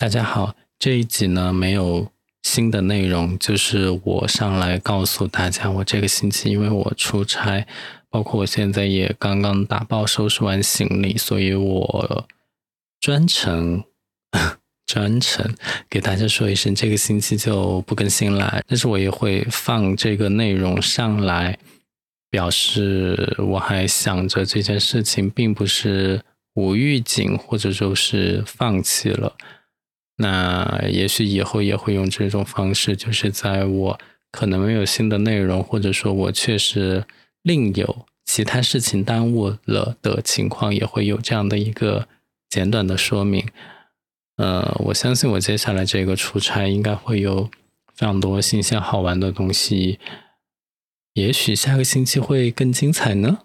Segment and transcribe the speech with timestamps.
[0.00, 2.06] 大家好，这一集呢没有
[2.44, 7.66] 新的内容，就是我上来告诉大家，我这个星期因为我出差，
[8.08, 12.28] 包括我现在也刚刚打包收拾完行李，所以我
[13.00, 13.82] 专程
[14.86, 15.52] 专程
[15.90, 18.62] 给大家说一声，这个星期就不更新了。
[18.68, 21.58] 但是我也会放这个内容上来，
[22.30, 26.22] 表示我还想着这件事情并不是
[26.54, 29.36] 无预警，或者就是放弃了。
[30.20, 34.00] 那也许以后也会用这种方式，就是在我
[34.32, 37.04] 可能没有新的内容，或者说我确实
[37.42, 42.08] 另有其他事情耽误了的情况，也会有这样的一个
[42.50, 43.46] 简短的说明。
[44.36, 47.44] 呃，我相信我接下来这个出差应该会有
[47.94, 49.98] 非常多新鲜好玩的东西，
[51.14, 53.38] 也许下个星期会更精彩呢。